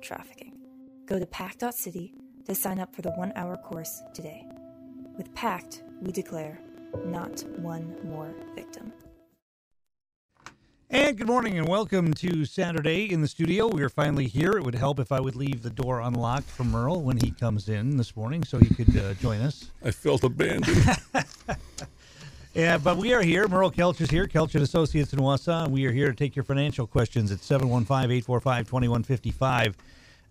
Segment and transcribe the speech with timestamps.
[0.00, 0.58] trafficking.
[1.06, 2.14] Go to pact.city
[2.46, 4.46] to sign up for the one hour course today.
[5.16, 6.60] With PACT, we declare
[7.04, 8.92] not one more victim.
[10.92, 13.68] And good morning and welcome to Saturday in the studio.
[13.68, 14.50] We are finally here.
[14.52, 17.68] It would help if I would leave the door unlocked for Merle when he comes
[17.68, 19.70] in this morning so he could uh, join us.
[19.84, 20.84] I felt abandoned.
[22.54, 23.46] Yeah, but we are here.
[23.46, 26.44] Merle Kelch is here, Kelch and Associates in Wausau, we are here to take your
[26.44, 29.74] financial questions at 715-845-2155.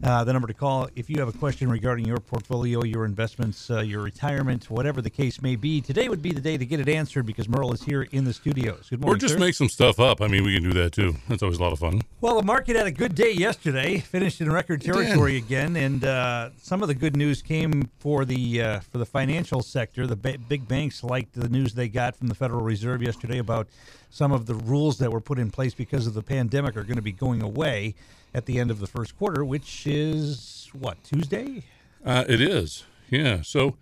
[0.01, 3.69] Uh, the number to call if you have a question regarding your portfolio, your investments,
[3.69, 5.81] uh, your retirement, whatever the case may be.
[5.81, 8.31] Today would be the day to get it answered because Merle is here in the
[8.31, 8.87] studios.
[8.89, 9.39] Good morning, or just sir.
[9.41, 10.21] make some stuff up.
[10.21, 11.15] I mean, we can do that too.
[11.27, 12.01] That's always a lot of fun.
[12.21, 16.51] Well, the market had a good day yesterday, finished in record territory again, and uh,
[16.61, 20.07] some of the good news came for the uh, for the financial sector.
[20.07, 23.67] The ba- big banks liked the news they got from the Federal Reserve yesterday about
[24.09, 26.95] some of the rules that were put in place because of the pandemic are going
[26.95, 27.95] to be going away
[28.33, 31.63] at the end of the first quarter, which is what Tuesday.
[32.05, 33.41] Uh, it is, yeah.
[33.41, 33.75] So,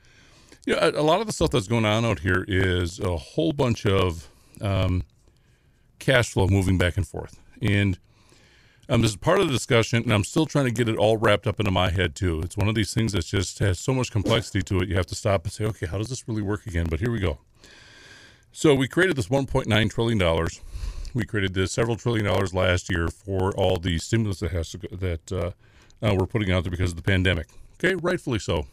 [0.65, 3.15] you know, a, a, lot of the stuff that's going on out here is a
[3.15, 4.27] whole bunch of
[4.61, 5.03] um,
[5.99, 7.97] cash flow moving back and forth, and
[8.89, 11.17] um, this is part of the discussion, and I'm still trying to get it all
[11.17, 12.39] wrapped up into my head too.
[12.41, 14.87] It's one of these things that just has so much complexity to it.
[14.87, 16.87] You have to stop and say, okay, how does this really work again?
[16.89, 17.39] But here we go.
[18.51, 20.61] So we created this 1.9 trillion dollars
[21.17, 24.77] we created this several trillion dollars last year for all the stimulus that has to
[24.91, 25.51] that uh,
[26.05, 27.47] uh, we're putting out there because of the pandemic.
[27.73, 28.67] Okay, rightfully so.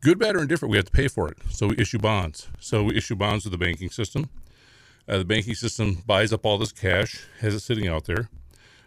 [0.00, 1.36] Good, bad, or indifferent, we have to pay for it.
[1.50, 2.48] So we issue bonds.
[2.58, 4.30] So we issue bonds to the banking system.
[5.06, 8.28] Uh, the banking system buys up all this cash, has it sitting out there.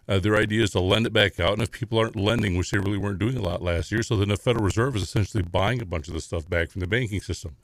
[0.08, 2.71] Uh, their idea is to lend it back out, and if people aren't lending, which
[2.71, 5.43] they really weren't doing a lot last year, so then the Federal Reserve is essentially
[5.43, 7.55] buying a bunch of this stuff back from the banking system.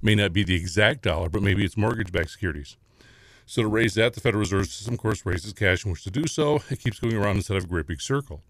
[0.00, 2.76] May not be the exact dollar, but maybe it's mortgage-backed securities.
[3.46, 6.10] So to raise that, the Federal Reserve System, of course, raises cash in which to
[6.10, 6.62] do so.
[6.70, 8.42] It keeps going around instead of a great big circle.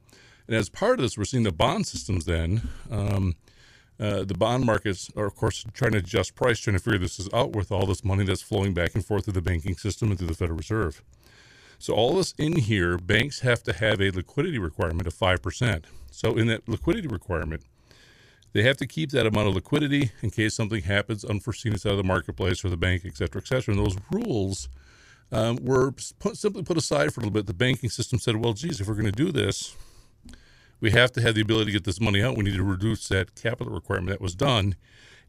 [0.46, 2.62] And as part of this, we're seeing the bond systems then.
[2.91, 3.36] Um,
[4.00, 7.19] uh, the bond markets are, of course, trying to adjust price, trying to figure this
[7.19, 10.10] is out with all this money that's flowing back and forth through the banking system
[10.10, 11.03] and through the Federal Reserve.
[11.78, 15.84] So all this in here, banks have to have a liquidity requirement of 5%.
[16.10, 17.62] So in that liquidity requirement,
[18.53, 21.98] they have to keep that amount of liquidity in case something happens unforeseen inside of
[21.98, 23.75] the marketplace or the bank, et cetera, et cetera.
[23.75, 24.69] And those rules
[25.31, 27.47] um, were put, simply put aside for a little bit.
[27.47, 29.76] The banking system said, well, geez, if we're going to do this,
[30.81, 32.37] we have to have the ability to get this money out.
[32.37, 34.76] We need to reduce that capital requirement that was done,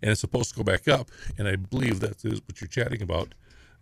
[0.02, 1.10] and it's supposed to go back up.
[1.38, 3.34] And I believe that is what you're chatting about.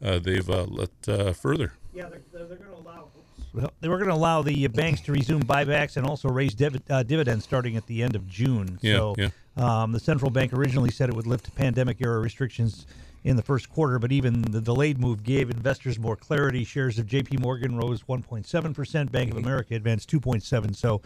[0.01, 1.73] Uh, they've uh, let uh, further.
[1.93, 3.09] Yeah, they're, they're going to allow.
[3.53, 6.81] Well, they were going to allow the banks to resume buybacks and also raise div-
[6.89, 8.77] uh, dividends starting at the end of June.
[8.81, 9.29] Yeah, so, yeah.
[9.55, 12.85] Um, the central bank originally said it would lift pandemic era restrictions
[13.23, 16.63] in the first quarter, but even the delayed move gave investors more clarity.
[16.63, 17.37] Shares of J.P.
[17.37, 19.11] Morgan rose 1.7 percent.
[19.11, 20.75] Bank of America advanced 2.7.
[20.75, 21.01] So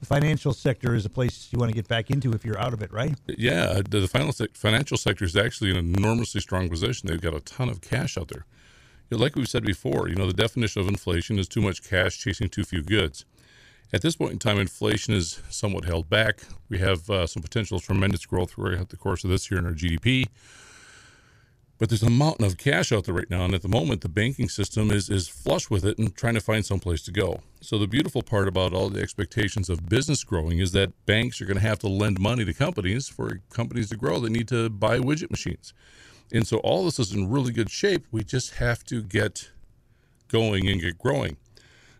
[0.00, 2.72] the financial sector is a place you want to get back into if you're out
[2.72, 3.14] of it, right?
[3.26, 7.08] Yeah, the, the financial sector is actually in an enormously strong position.
[7.08, 8.44] They've got a ton of cash out there.
[9.18, 12.48] Like we've said before, you know, the definition of inflation is too much cash chasing
[12.48, 13.24] too few goods.
[13.92, 16.40] At this point in time, inflation is somewhat held back.
[16.70, 19.72] We have uh, some potential tremendous growth throughout the course of this year in our
[19.72, 20.26] GDP.
[21.82, 24.08] But there's a mountain of cash out there right now, and at the moment, the
[24.08, 27.40] banking system is is flush with it and trying to find some place to go.
[27.60, 31.44] So the beautiful part about all the expectations of business growing is that banks are
[31.44, 34.20] going to have to lend money to companies for companies to grow.
[34.20, 35.74] They need to buy widget machines,
[36.32, 38.06] and so all this is in really good shape.
[38.10, 39.50] We just have to get
[40.28, 41.36] going and get growing.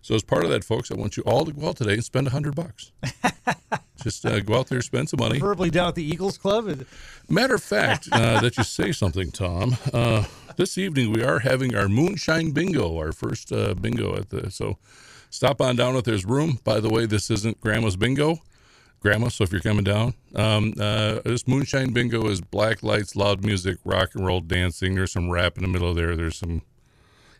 [0.00, 2.04] So as part of that, folks, I want you all to go out today and
[2.04, 2.90] spend a hundred bucks.
[4.02, 5.38] Just uh, go out there, spend some money.
[5.38, 6.84] Preferably down at the Eagles Club.
[7.28, 9.76] Matter of fact, uh, that you say something, Tom.
[9.92, 10.24] Uh,
[10.56, 14.50] this evening we are having our moonshine bingo, our first uh, bingo at the.
[14.50, 14.78] So
[15.30, 16.58] stop on down if there's room.
[16.64, 18.40] By the way, this isn't Grandma's bingo.
[19.02, 23.44] Grandma, so if you're coming down, um, uh, this moonshine bingo is black lights, loud
[23.44, 24.94] music, rock and roll dancing.
[24.94, 26.14] There's some rap in the middle of there.
[26.14, 26.62] There's some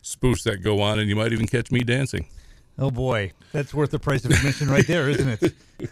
[0.03, 2.27] spoofs that go on, and you might even catch me dancing.
[2.77, 5.53] Oh boy, that's worth the price of admission right there, isn't it?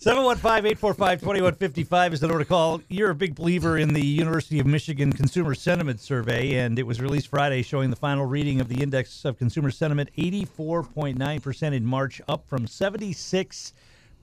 [0.00, 2.80] 715-845-2155 is the number to call.
[2.88, 7.02] You're a big believer in the University of Michigan Consumer Sentiment Survey, and it was
[7.02, 12.22] released Friday showing the final reading of the Index of Consumer Sentiment, 84.9% in March,
[12.28, 12.66] up from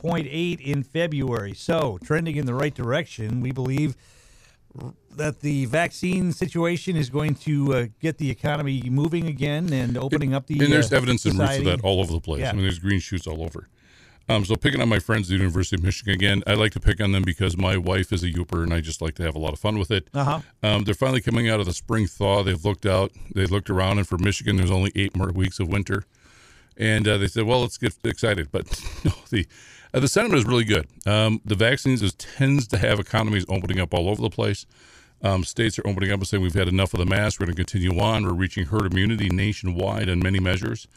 [0.03, 1.53] 76.8 in February.
[1.53, 3.41] So, trending in the right direction.
[3.41, 3.95] We believe
[5.15, 10.33] that the vaccine situation is going to uh, get the economy moving again and opening
[10.33, 12.41] up the and there's uh, evidence and roots of that all over the place.
[12.41, 12.49] Yeah.
[12.49, 13.67] I mean, there's green shoots all over.
[14.29, 16.81] Um, so picking on my friends at the University of Michigan again, I like to
[16.81, 19.35] pick on them because my wife is a Yooper and I just like to have
[19.35, 20.09] a lot of fun with it.
[20.13, 20.41] Uh-huh.
[20.61, 22.43] Um, they're finally coming out of the spring thaw.
[22.43, 25.69] They've looked out, they've looked around, and for Michigan, there's only eight more weeks of
[25.69, 26.03] winter.
[26.75, 28.49] And uh, they said, well, let's get excited.
[28.51, 28.65] But
[29.05, 29.47] no, the
[29.93, 30.87] uh, the sentiment is really good.
[31.05, 34.65] Um, the vaccines is, tends to have economies opening up all over the place.
[35.21, 37.39] Um, states are opening up and saying we've had enough of the mask.
[37.39, 38.23] We're going to continue on.
[38.23, 40.87] We're reaching herd immunity nationwide on many measures.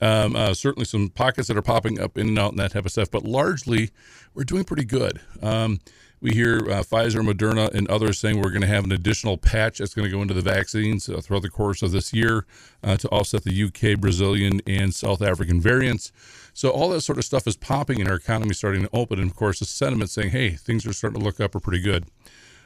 [0.00, 2.84] Um, uh, certainly some pockets that are popping up in and out and that type
[2.84, 3.90] of stuff, but largely
[4.34, 5.20] we're doing pretty good.
[5.42, 5.80] Um,
[6.20, 9.78] we hear uh, Pfizer, Moderna, and others saying we're going to have an additional patch
[9.78, 12.46] that's going to go into the vaccines uh, throughout the course of this year
[12.82, 16.12] uh, to offset the UK, Brazilian, and South African variants.
[16.54, 19.18] So all that sort of stuff is popping, and our economy starting to open.
[19.18, 21.82] And of course, the sentiment saying, "Hey, things are starting to look up are pretty
[21.82, 22.06] good."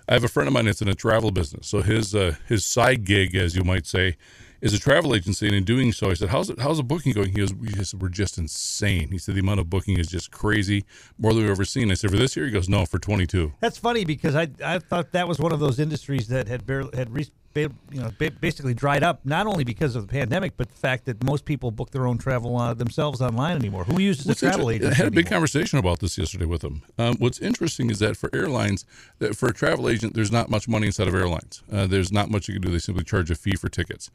[0.08, 2.64] I have a friend of mine that's in a travel business, so his uh, his
[2.64, 4.16] side gig, as you might say,
[4.60, 6.58] is a travel agency, and in doing so, I said, "How's it?
[6.58, 9.60] How's the booking going?" He goes, "We just we're just insane." He said, "The amount
[9.60, 10.84] of booking is just crazy,
[11.18, 13.54] more than we've ever seen." I said, "For this year?" He goes, "No, for 22."
[13.60, 16.96] That's funny because I I thought that was one of those industries that had barely
[16.96, 18.10] had re- you know
[18.40, 21.70] basically dried up not only because of the pandemic but the fact that most people
[21.70, 23.84] book their own travel uh, themselves online anymore.
[23.84, 24.92] Who uses What's a travel agency?
[24.92, 25.36] I had a big anymore?
[25.36, 26.82] conversation about this yesterday with them.
[26.98, 28.84] Um, what's interesting is that for airlines,
[29.18, 31.62] that for a travel agent, there's not much money inside of airlines.
[31.72, 32.70] Uh, there's not much you can do.
[32.70, 34.10] They simply charge a fee for tickets.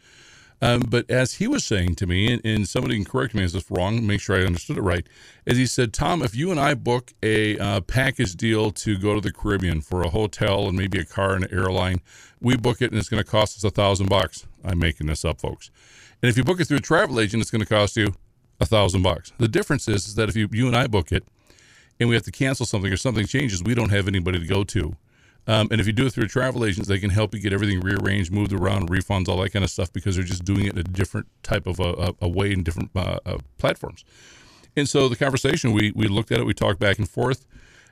[0.61, 3.53] Um, but as he was saying to me, and, and somebody can correct me if
[3.53, 5.05] it's wrong, make sure I understood it right,
[5.45, 9.13] as he said, Tom, if you and I book a uh, package deal to go
[9.13, 12.01] to the Caribbean for a hotel and maybe a car and an airline,
[12.39, 14.47] we book it and it's going to cost us a thousand bucks.
[14.63, 15.71] I'm making this up, folks.
[16.21, 18.15] And if you book it through a travel agent, it's going to cost you
[18.59, 19.33] a thousand bucks.
[19.37, 21.25] The difference is, is that if you, you and I book it
[21.99, 24.63] and we have to cancel something or something changes, we don't have anybody to go
[24.63, 24.95] to.
[25.47, 27.53] Um, and if you do it through a travel agents, they can help you get
[27.53, 30.73] everything rearranged, moved around, refunds, all that kind of stuff, because they're just doing it
[30.73, 34.03] in a different type of a, a, a way in different uh, uh, platforms.
[34.75, 37.45] And so the conversation, we we looked at it, we talked back and forth,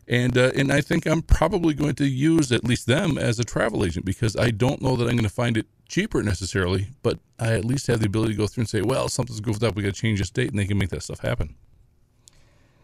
[0.08, 3.44] and uh, and I think I'm probably going to use at least them as a
[3.44, 7.20] travel agent because I don't know that I'm going to find it cheaper necessarily, but
[7.40, 9.76] I at least have the ability to go through and say, well, something's goofed up,
[9.76, 11.56] we got to change this date, and they can make that stuff happen.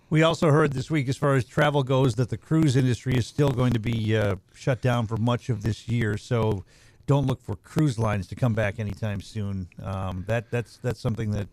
[0.09, 3.27] We also heard this week, as far as travel goes, that the cruise industry is
[3.27, 6.17] still going to be uh, shut down for much of this year.
[6.17, 6.63] So
[7.05, 9.67] don't look for cruise lines to come back anytime soon.
[9.83, 11.47] Um, that that's that's something that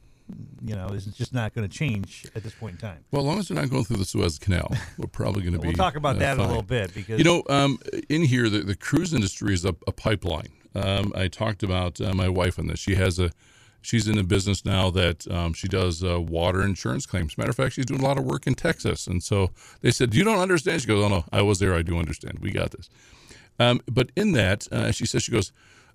[0.64, 3.05] you know is just not going to change at this point in time.
[3.11, 5.59] Well, as long as they're not going through the Suez Canal, we're probably going to
[5.59, 5.69] be.
[5.69, 7.79] We'll talk about uh, that in a little bit because You know, um,
[8.09, 10.49] in here, the, the cruise industry is a, a pipeline.
[10.75, 12.79] Um, I talked about uh, my wife on this.
[12.79, 13.31] She has a,
[13.87, 17.38] she's in a business now that um, she does uh, water insurance claims.
[17.38, 19.50] Matter of fact, she's doing a lot of work in Texas, and so
[19.81, 21.75] they said, "You don't understand." She goes, "Oh no, I was there.
[21.75, 22.41] I do understand.
[22.41, 22.91] We got this."
[23.59, 25.53] Um, but in that, uh, she says, she goes,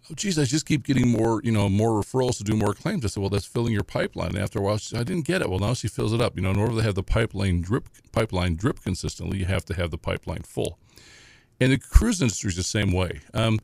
[0.09, 3.03] "Oh, geez, I just keep getting more, you know, more referrals to do more claims."
[3.03, 5.25] I said, "Well, that's filling your pipeline." And after a while, she said, "I didn't
[5.25, 6.37] get it." Well, now she fills it up.
[6.37, 9.73] You know, in order to have the pipeline drip, pipeline drip consistently, you have to
[9.73, 10.79] have the pipeline full.
[11.59, 13.19] And the cruise industry is the same way.
[13.35, 13.59] Um,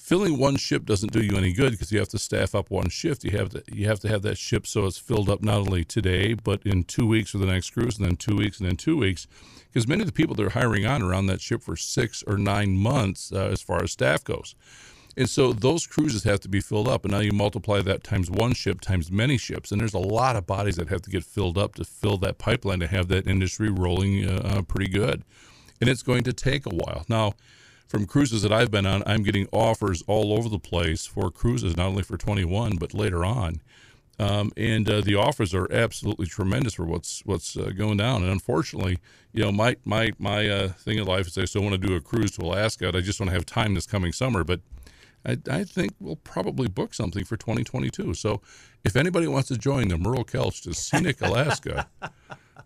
[0.00, 2.88] filling one ship doesn't do you any good because you have to staff up one
[2.88, 3.22] shift.
[3.22, 5.84] You have to you have to have that ship so it's filled up not only
[5.84, 8.76] today but in two weeks for the next cruise, and then two weeks, and then
[8.76, 9.26] two weeks.
[9.66, 12.36] Because many of the people they're hiring on are on that ship for six or
[12.38, 14.56] nine months uh, as far as staff goes.
[15.16, 17.04] And so those cruises have to be filled up.
[17.04, 19.70] And now you multiply that times one ship times many ships.
[19.70, 22.38] And there's a lot of bodies that have to get filled up to fill that
[22.38, 25.24] pipeline to have that industry rolling uh, uh, pretty good.
[25.80, 27.04] And it's going to take a while.
[27.08, 27.34] Now,
[27.90, 31.76] from cruises that I've been on, I'm getting offers all over the place for cruises,
[31.76, 33.60] not only for 21, but later on.
[34.20, 38.22] Um, and uh, the offers are absolutely tremendous for what's what's uh, going down.
[38.22, 38.98] And unfortunately,
[39.32, 41.96] you know, my my my uh, thing in life is I still want to do
[41.96, 42.88] a cruise to Alaska.
[42.88, 44.60] And I just want to have time this coming summer, but
[45.26, 48.14] I, I think we'll probably book something for 2022.
[48.14, 48.40] So
[48.84, 51.88] if anybody wants to join the Merle Kelch to scenic Alaska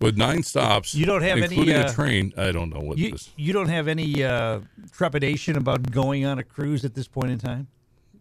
[0.00, 2.32] with nine stops, You don't have any, including uh, a train.
[2.36, 3.30] I don't know what you this.
[3.36, 4.60] you don't have any uh,
[4.92, 7.68] trepidation about going on a cruise at this point in time,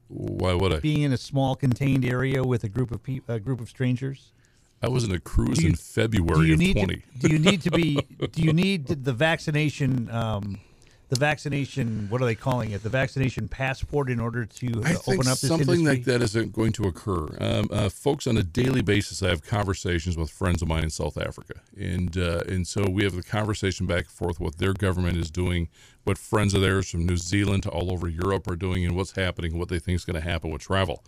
[0.07, 0.79] Why would I?
[0.79, 4.31] being in a small contained area with a group of pe- a group of strangers.
[4.81, 6.73] I was in a cruise you- in February of 20.
[6.75, 7.95] To, do you need to be?
[8.31, 10.09] Do you need the vaccination?
[10.09, 10.59] Um,
[11.13, 12.07] the vaccination.
[12.09, 12.81] What are they calling it?
[12.81, 15.85] The vaccination passport in order to I think open up this something industry.
[15.85, 17.27] like that isn't going to occur.
[17.39, 20.89] Um, uh, folks, on a daily basis, I have conversations with friends of mine in
[20.89, 24.39] South Africa, and uh, and so we have the conversation back and forth.
[24.39, 25.69] What their government is doing,
[26.03, 29.15] what friends of theirs from New Zealand to all over Europe are doing, and what's
[29.15, 31.03] happening, what they think is going to happen with travel.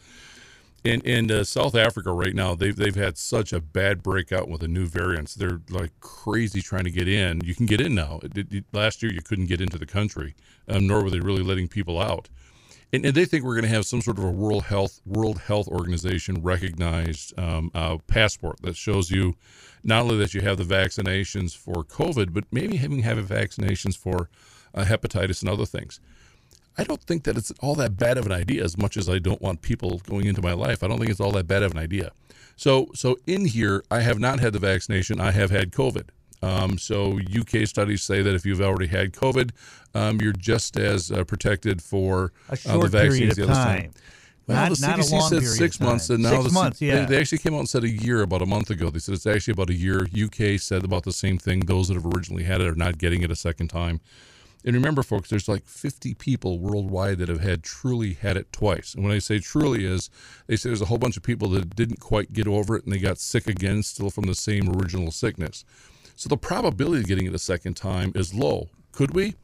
[0.85, 4.61] In in uh, South Africa right now, they've they've had such a bad breakout with
[4.61, 5.33] the new variants.
[5.33, 7.41] They're like crazy trying to get in.
[7.43, 8.19] You can get in now.
[8.21, 10.35] It, it, last year, you couldn't get into the country,
[10.67, 12.29] um, nor were they really letting people out.
[12.93, 15.39] And, and they think we're going to have some sort of a World Health World
[15.39, 19.35] Health Organization recognized um, uh, passport that shows you
[19.83, 24.29] not only that you have the vaccinations for COVID, but maybe having having vaccinations for
[24.75, 25.99] uh, hepatitis and other things.
[26.77, 29.19] I don't think that it's all that bad of an idea as much as I
[29.19, 30.83] don't want people going into my life.
[30.83, 32.11] I don't think it's all that bad of an idea.
[32.57, 35.19] So, so in here, I have not had the vaccination.
[35.19, 36.09] I have had COVID.
[36.41, 39.51] Um, so UK studies say that if you've already had COVID,
[39.93, 43.81] um, you're just as uh, protected for uh, the vaccines the other time.
[43.81, 43.91] side.
[44.47, 47.39] Well, Not- the CDC said six months, and now Six the, months, they- They, actually
[47.39, 48.91] came out and said a year about a month ago.
[48.91, 50.07] They said it's actually about a year.
[50.13, 51.61] UK said about the same thing.
[51.61, 54.01] Those that have originally had it are not getting it a second time.
[54.65, 58.95] And remember, folks, there's like 50 people worldwide that have had truly had it twice.
[58.95, 60.09] And when I say truly, is
[60.47, 62.91] they say there's a whole bunch of people that didn't quite get over it and
[62.91, 65.63] they got sick again, still from the same original sickness.
[66.15, 68.69] So the probability of getting it a second time is low.
[68.91, 69.35] Could we?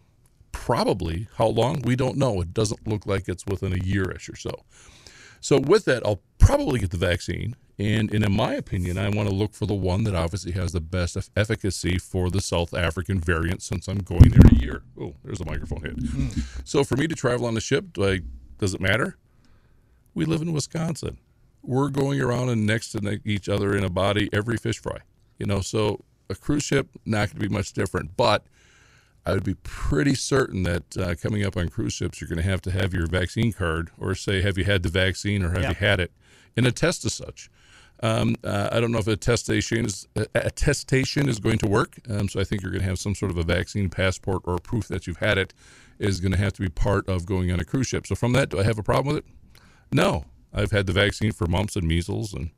[0.51, 1.27] Probably.
[1.35, 1.81] How long?
[1.83, 2.41] We don't know.
[2.41, 4.63] It doesn't look like it's within a yearish or so.
[5.39, 7.55] So with that, I'll probably get the vaccine.
[7.81, 10.71] And, and in my opinion, I want to look for the one that obviously has
[10.71, 14.61] the best eff- efficacy for the South African variant since I'm going there in a
[14.61, 14.83] year.
[14.99, 16.43] Oh, there's a microphone hit.
[16.63, 19.17] So for me to travel on the ship, does it matter?
[20.13, 21.17] We live in Wisconsin.
[21.63, 24.99] We're going around and next to each other in a body every fish fry.
[25.39, 28.15] You know, so a cruise ship not going to be much different.
[28.15, 28.45] But
[29.25, 32.49] I would be pretty certain that uh, coming up on cruise ships, you're going to
[32.49, 35.61] have to have your vaccine card, or say, have you had the vaccine, or have
[35.63, 35.69] Yeah.
[35.69, 36.11] you had it,
[36.57, 37.49] and attest as such.
[38.03, 41.99] Um, uh, I don't know if attestation is uh, attestation is going to work.
[42.09, 44.57] Um, so I think you're going to have some sort of a vaccine passport or
[44.57, 45.53] proof that you've had it
[45.99, 48.07] is going to have to be part of going on a cruise ship.
[48.07, 49.31] So from that, do I have a problem with it?
[49.91, 52.49] No, I've had the vaccine for mumps and measles and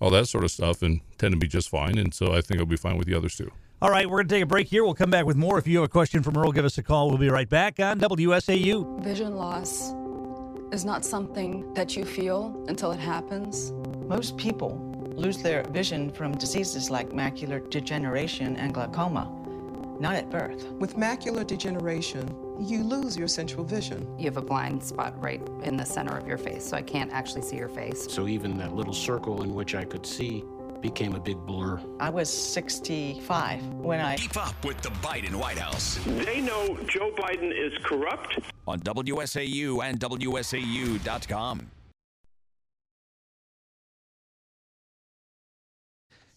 [0.00, 1.96] all that sort of stuff, and tend to be just fine.
[1.96, 3.50] And so I think I'll be fine with the others too.
[3.80, 4.84] All right, we're going to take a break here.
[4.84, 5.58] We'll come back with more.
[5.58, 7.08] If you have a question for Merle, give us a call.
[7.08, 9.02] We'll be right back on WSAU.
[9.02, 9.92] Vision loss
[10.72, 13.72] is not something that you feel until it happens.
[14.08, 14.78] Most people
[15.16, 19.30] lose their vision from diseases like macular degeneration and glaucoma,
[20.00, 20.66] not at birth.
[20.72, 22.28] With macular degeneration,
[22.60, 24.06] you lose your central vision.
[24.18, 27.12] You have a blind spot right in the center of your face, so I can't
[27.12, 28.06] actually see your face.
[28.10, 30.44] So even that little circle in which I could see
[30.82, 31.80] became a big blur.
[31.98, 37.10] I was 65 when I Keep up with the Biden White House They know Joe
[37.16, 38.38] Biden is corrupt.
[38.66, 41.70] on WSAU and WSAU.com.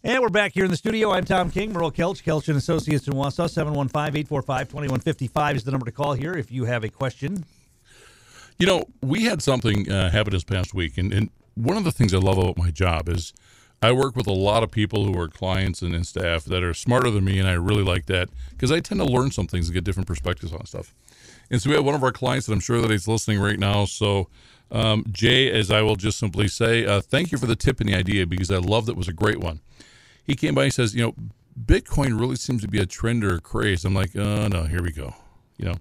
[0.07, 1.11] And we're back here in the studio.
[1.11, 3.49] I'm Tom King, Merle Kelch, Kelch and Associates in Wausau.
[4.25, 7.43] 715-845-2155 is the number to call here if you have a question.
[8.57, 11.91] You know, we had something uh, happen this past week, and, and one of the
[11.91, 13.33] things I love about my job is
[13.81, 16.73] I work with a lot of people who are clients and, and staff that are
[16.73, 19.67] smarter than me, and I really like that because I tend to learn some things
[19.67, 20.95] and get different perspectives on stuff.
[21.51, 23.59] And so we have one of our clients that I'm sure that he's listening right
[23.59, 23.83] now.
[23.83, 24.29] So,
[24.71, 27.89] um, Jay, as I will just simply say, uh, thank you for the tip and
[27.89, 29.59] the idea because I love that it was a great one.
[30.27, 31.15] He came by and says, you know,
[31.59, 33.83] Bitcoin really seems to be a trend or a craze.
[33.85, 35.15] I'm like, oh no, here we go.
[35.57, 35.75] You know,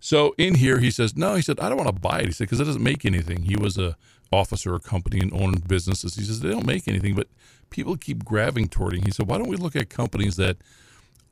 [0.00, 2.26] so in here, he says, no, he said, I don't want to buy it.
[2.26, 3.42] He said, because it doesn't make anything.
[3.42, 3.96] He was a
[4.30, 6.16] officer of company and owned businesses.
[6.16, 7.28] He says, they don't make anything, but
[7.70, 9.04] people keep grabbing toward it.
[9.04, 10.58] He said, why don't we look at companies that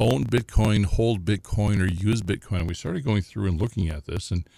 [0.01, 2.67] own Bitcoin, hold Bitcoin, or use Bitcoin?
[2.67, 4.31] We started going through and looking at this.
[4.31, 4.49] And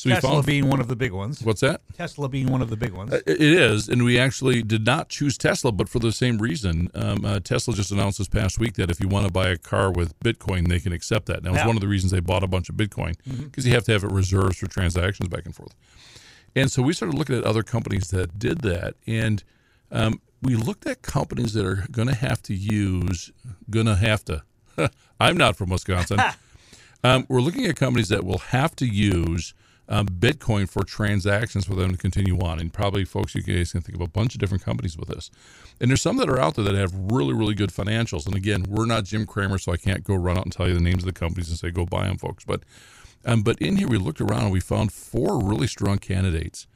[0.00, 1.42] so we Tesla found, being one of the big ones.
[1.42, 1.82] what's that?
[1.96, 3.12] Tesla being one of the big ones.
[3.12, 6.90] Uh, It is, and we actually did not choose Tesla, but for the same reason.
[6.94, 9.56] Um, uh, Tesla just announced this past week that if you want to buy a
[9.58, 11.42] car with Bitcoin, they can accept that.
[11.44, 11.66] Was Yeah.
[11.66, 13.14] one of the reasons they bought a bunch of Bitcoin
[13.44, 15.74] because you have to have it reserved for transactions back and forth.
[16.56, 19.44] And so we started looking at other companies that did that, and
[19.92, 23.30] um, we looked at companies that are going to have to use,
[23.68, 24.42] going to have to.
[25.20, 26.18] I'm not from Wisconsin.
[27.02, 29.54] Um, we're looking at companies that will have to use
[29.90, 32.60] um, Bitcoin for transactions for them to continue on.
[32.60, 35.30] And probably, folks, you guys can think of a bunch of different companies with this.
[35.80, 38.26] And there's some that are out there that have really, really good financials.
[38.26, 40.74] And again, we're not Jim Cramer, so I can't go run out and tell you
[40.74, 42.44] the names of the companies and say go buy them, folks.
[42.44, 42.62] But
[43.24, 46.66] um, but in here, we looked around and we found four really strong candidates.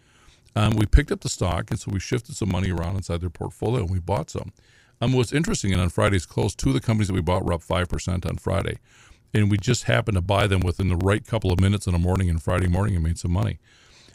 [0.56, 3.30] Um, we picked up the stock, and so we shifted some money around inside their
[3.30, 4.52] portfolio, and we bought some.
[5.00, 7.54] Um, what's interesting, and on Friday's close, two of the companies that we bought were
[7.54, 8.78] up five percent on Friday,
[9.34, 11.98] and we just happened to buy them within the right couple of minutes in the
[11.98, 13.58] morning and Friday morning and made some money.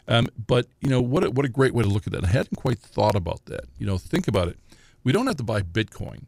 [0.08, 1.24] Um, but you know what?
[1.24, 2.24] A, what a great way to look at that.
[2.24, 3.64] I hadn't quite thought about that.
[3.78, 4.58] You know, think about it.
[5.04, 6.24] We don't have to buy Bitcoin,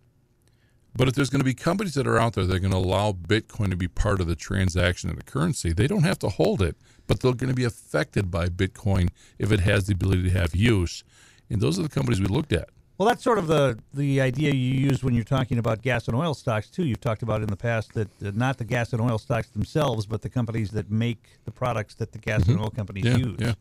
[0.95, 2.79] but if there's going to be companies that are out there that are going to
[2.79, 6.29] allow Bitcoin to be part of the transaction and the currency, they don't have to
[6.29, 9.09] hold it, but they're going to be affected by Bitcoin
[9.39, 11.03] if it has the ability to have use.
[11.51, 12.69] And those are the companies we looked at.
[12.99, 16.17] Well, that's sort of the the idea you use when you're talking about gas and
[16.17, 16.85] oil stocks too.
[16.85, 20.07] You've talked about in the past that uh, not the gas and oil stocks themselves,
[20.07, 23.37] but the companies that make the products that the gas and oil companies yeah, use.
[23.39, 23.55] Yeah,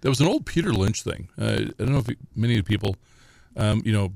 [0.00, 1.28] there was an old Peter Lynch thing.
[1.38, 2.96] Uh, I don't know if many of the people,
[3.56, 4.12] um, you know,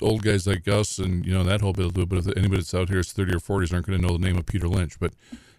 [0.00, 2.02] old guys like us and you know that whole bit will do.
[2.02, 4.16] it, But if anybody that's out here is thirty or forties aren't going to know
[4.16, 4.98] the name of Peter Lynch.
[4.98, 5.12] But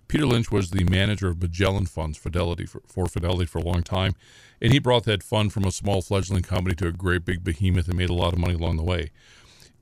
[0.07, 3.81] Peter Lynch was the manager of Magellan Funds Fidelity for, for Fidelity for a long
[3.81, 4.13] time,
[4.61, 7.87] and he brought that fund from a small fledgling company to a great big behemoth
[7.87, 9.11] and made a lot of money along the way.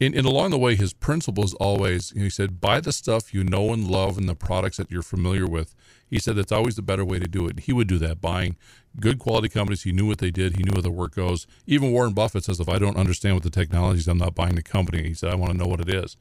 [0.02, 3.44] And, and along the way, his principle is always, he said, buy the stuff you
[3.44, 5.76] know and love and the products that you're familiar with.
[6.08, 7.62] He said that's always the better way to do it.
[7.62, 8.56] He would do that, buying
[9.00, 9.84] good quality companies.
[9.84, 10.56] He knew what they did.
[10.56, 11.48] He knew how the work goes.
[11.68, 14.56] Even Warren Buffett says, if I don't understand what the technology is, I'm not buying
[14.56, 15.04] the company.
[15.04, 16.16] He said, I want to know what it is.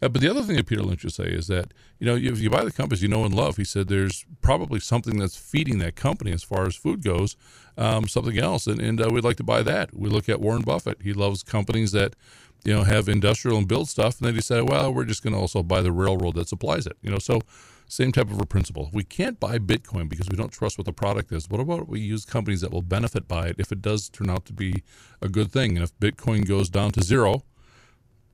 [0.00, 2.40] Uh, but the other thing that Peter Lynch would say is that, you know, if
[2.40, 5.78] you buy the companies you know and love, he said there's probably something that's feeding
[5.78, 7.36] that company as far as food goes,
[7.76, 8.66] um, something else.
[8.66, 9.94] And, and uh, we'd like to buy that.
[9.94, 11.02] We look at Warren Buffett.
[11.02, 12.14] He loves companies that,
[12.64, 14.18] you know, have industrial and build stuff.
[14.18, 16.86] And then he said, well, we're just going to also buy the railroad that supplies
[16.86, 17.18] it, you know.
[17.18, 17.40] So,
[17.90, 18.90] same type of a principle.
[18.92, 21.48] We can't buy Bitcoin because we don't trust what the product is.
[21.48, 24.44] What about we use companies that will benefit by it if it does turn out
[24.44, 24.82] to be
[25.22, 25.76] a good thing?
[25.76, 27.44] And if Bitcoin goes down to zero,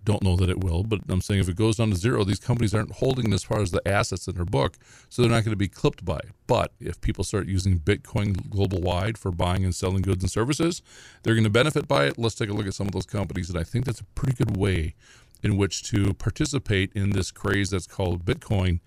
[0.04, 2.38] don't know that it will, but I'm saying if it goes down to zero, these
[2.38, 4.76] companies aren't holding as far as the assets in their book,
[5.08, 6.30] so they're not going to be clipped by it.
[6.46, 10.82] But if people start using Bitcoin global wide for buying and selling goods and services,
[11.22, 12.18] they're going to benefit by it.
[12.18, 14.34] Let's take a look at some of those companies, and I think that's a pretty
[14.34, 14.94] good way
[15.42, 18.80] in which to participate in this craze that's called Bitcoin,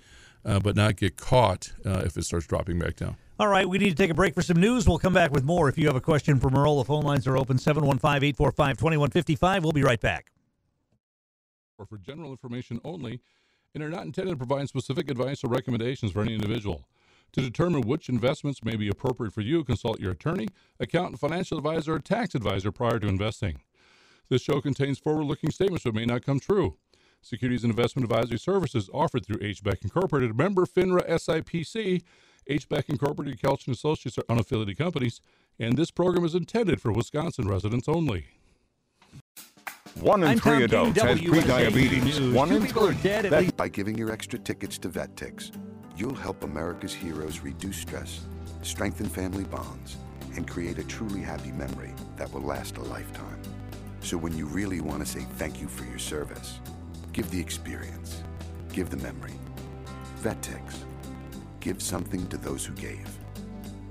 [0.46, 3.16] uh, but not get caught uh, if it starts dropping back down.
[3.40, 4.88] All right, we need to take a break for some news.
[4.88, 5.70] We'll come back with more.
[5.70, 9.64] If you have a question for Merle, the phone lines are open 715 845 2155.
[9.64, 10.32] We'll be right back
[11.78, 13.22] or for general information only
[13.74, 16.88] and are not intended to provide specific advice or recommendations for any individual.
[17.34, 20.48] To determine which investments may be appropriate for you, consult your attorney,
[20.80, 23.62] accountant, financial advisor, or tax advisor prior to investing.
[24.30, 26.78] This show contains forward looking statements that may not come true.
[27.22, 32.04] Securities and investment advisory services offered through HBEC Incorporated, member FINRA SIPC.
[32.50, 35.20] HBEC Incorporated Kelch Associates are unaffiliated companies,
[35.60, 38.37] and this program is intended for Wisconsin residents only.
[40.02, 42.34] One in I'm three Tom adults has prediabetes.
[42.34, 42.96] One Two in three.
[43.02, 45.52] dead That- By giving your extra tickets to VetTix,
[45.96, 48.22] you'll help America's heroes reduce stress,
[48.62, 49.98] strengthen family bonds,
[50.36, 53.42] and create a truly happy memory that will last a lifetime.
[54.02, 56.60] So when you really want to say thank you for your service,
[57.12, 58.22] give the experience,
[58.72, 59.34] give the memory.
[60.22, 60.84] VetTix.
[61.60, 63.08] Give something to those who gave.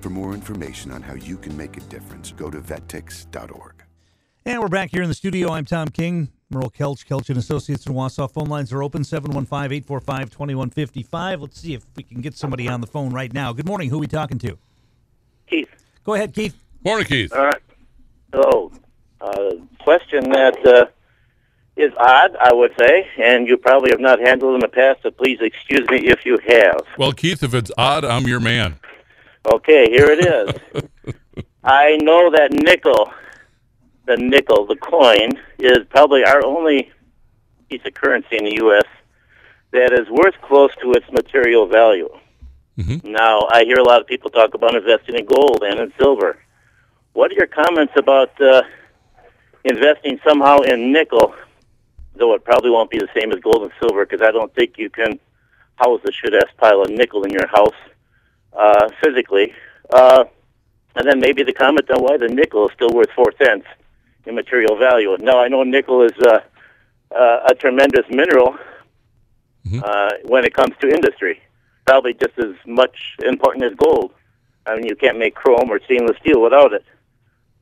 [0.00, 3.82] For more information on how you can make a difference, go to vettix.org.
[4.46, 5.50] And we're back here in the studio.
[5.50, 8.30] I'm Tom King, Merle Kelch, Kelch and Associates in Wausau.
[8.30, 11.40] Phone lines are open 715-845-2155.
[11.40, 13.52] Let's see if we can get somebody on the phone right now.
[13.52, 13.90] Good morning.
[13.90, 14.56] Who are we talking to?
[15.48, 15.68] Keith.
[16.04, 16.54] Go ahead, Keith.
[16.84, 17.32] Morning, Keith.
[17.32, 17.60] All right.
[18.32, 18.70] Hello.
[19.20, 20.86] Uh, question that uh,
[21.76, 25.10] is odd, I would say, and you probably have not handled in the past, so
[25.10, 26.82] please excuse me if you have.
[26.96, 28.78] Well, Keith, if it's odd, I'm your man.
[29.52, 30.52] Okay, here it is.
[31.64, 33.12] I know that nickel,
[34.06, 36.90] the nickel, the coin, is probably our only
[37.68, 38.84] piece of currency in the U.S.
[39.72, 42.08] that is worth close to its material value.
[43.04, 46.38] Now, I hear a lot of people talk about investing in gold and in silver.
[47.14, 48.62] What are your comments about uh,
[49.64, 51.34] investing somehow in nickel,
[52.14, 54.78] though it probably won't be the same as gold and silver, because I don't think
[54.78, 55.18] you can
[55.76, 57.74] house a shit-ass pile of nickel in your house
[58.52, 59.52] uh, physically.
[59.90, 60.24] Uh,
[60.94, 63.66] and then maybe the comment on why the nickel is still worth four cents
[64.26, 65.16] in material value.
[65.20, 66.40] Now, I know nickel is uh,
[67.14, 68.56] uh, a tremendous mineral
[69.82, 71.40] uh, when it comes to industry,
[71.86, 74.12] probably just as much important as gold.
[74.66, 76.84] I mean, you can't make chrome or stainless steel without it.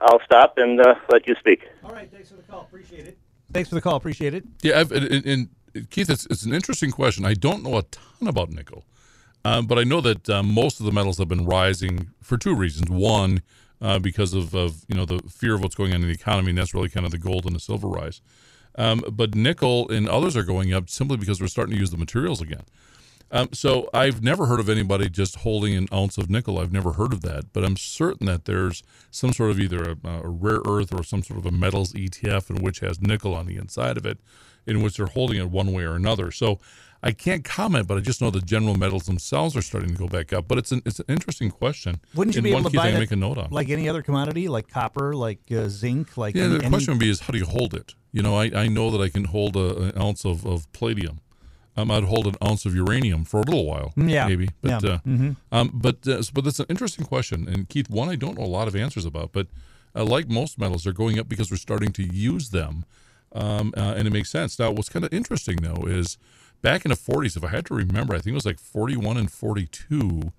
[0.00, 1.68] I'll stop and uh, let you speak.
[1.82, 2.62] All right, thanks for the call.
[2.62, 3.18] Appreciate it.
[3.52, 3.96] Thanks for the call.
[3.96, 4.44] Appreciate it.
[4.62, 5.48] Yeah, I've, and, and
[5.90, 7.24] Keith, it's, it's an interesting question.
[7.24, 8.84] I don't know a ton about nickel,
[9.44, 12.54] um, but I know that uh, most of the metals have been rising for two
[12.54, 12.90] reasons.
[12.90, 13.42] One,
[13.84, 16.48] uh, because of, of you know the fear of what's going on in the economy,
[16.48, 18.22] and that's really kind of the gold and the silver rise.
[18.76, 21.98] Um, but nickel and others are going up simply because we're starting to use the
[21.98, 22.62] materials again.
[23.30, 26.58] Um, so I've never heard of anybody just holding an ounce of nickel.
[26.58, 30.08] I've never heard of that, but I'm certain that there's some sort of either a,
[30.08, 33.46] a rare earth or some sort of a metals ETF in which has nickel on
[33.46, 34.18] the inside of it,
[34.66, 36.30] in which they're holding it one way or another.
[36.30, 36.58] So
[37.06, 40.08] I can't comment, but I just know the general metals themselves are starting to go
[40.08, 40.48] back up.
[40.48, 42.00] But it's an it's an interesting question.
[42.14, 43.48] Wouldn't you and be able to buy I that make a note on?
[43.50, 46.94] like any other commodity, like copper, like uh, zinc, like Yeah, any, the any- question
[46.94, 47.94] would be is how do you hold it?
[48.12, 51.20] You know, I, I know that I can hold a, an ounce of, of palladium.
[51.76, 54.48] Um, I'd hold an ounce of uranium for a little while, yeah, maybe.
[54.62, 54.90] But yeah.
[54.94, 55.36] uh, Mhm.
[55.52, 58.54] um, but uh, but that's an interesting question, and Keith, one I don't know a
[58.58, 59.48] lot of answers about, but
[59.96, 62.84] uh, like most metals, they're going up because we're starting to use them,
[63.32, 64.56] um, uh, and it makes sense.
[64.58, 66.16] Now, what's kind of interesting though is
[66.64, 69.18] back in the 40s, if I had to remember, I think it was like 41
[69.18, 70.32] and 42.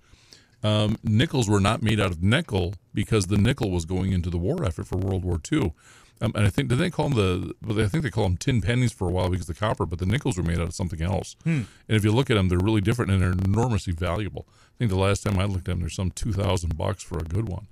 [0.64, 4.36] Um, nickels were not made out of nickel because the nickel was going into the
[4.36, 5.72] war effort for World War II.
[6.20, 7.84] Um, and I think did they call them the?
[7.84, 9.98] I think they call them tin pennies for a while because of the copper, but
[9.98, 11.36] the nickels were made out of something else.
[11.44, 11.62] Hmm.
[11.88, 14.46] And if you look at them, they're really different and they're enormously valuable.
[14.48, 17.18] I think the last time I looked at them, there's some two thousand bucks for
[17.18, 17.68] a good one,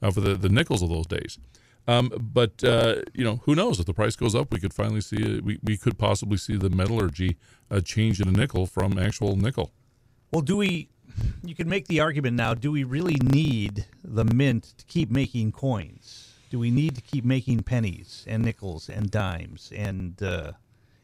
[0.00, 1.38] uh, for the the nickels of those days.
[1.88, 3.80] Um, but uh, you know, who knows?
[3.80, 5.42] If the price goes up, we could finally see it.
[5.42, 7.38] We, we could possibly see the metallurgy
[7.70, 9.72] uh, change in a nickel from actual nickel.
[10.30, 10.90] Well, do we?
[11.42, 12.52] You can make the argument now.
[12.52, 16.34] Do we really need the mint to keep making coins?
[16.50, 20.52] Do we need to keep making pennies and nickels and dimes and uh,